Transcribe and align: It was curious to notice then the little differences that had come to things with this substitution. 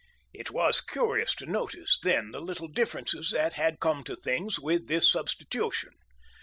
It 0.33 0.49
was 0.49 0.81
curious 0.81 1.35
to 1.35 1.45
notice 1.45 1.99
then 2.01 2.31
the 2.31 2.41
little 2.41 2.67
differences 2.67 3.29
that 3.35 3.53
had 3.53 3.79
come 3.79 4.03
to 4.05 4.15
things 4.15 4.59
with 4.59 4.87
this 4.87 5.11
substitution. 5.11 5.91